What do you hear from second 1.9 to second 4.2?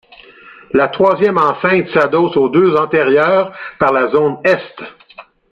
s'adosse aux deux antérieures par la